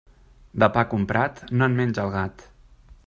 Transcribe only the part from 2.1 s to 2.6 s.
gat.